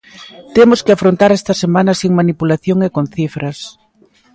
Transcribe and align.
Temos 0.55 0.79
que 0.85 0.93
afrontar 0.93 1.31
esta 1.33 1.53
semana 1.63 1.93
sen 2.01 2.11
manipulación 2.19 2.77
e 2.87 2.89
con 2.95 3.05
cifras. 3.15 3.57